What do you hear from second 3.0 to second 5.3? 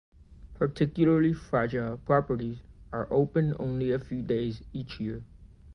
open only a few days each year.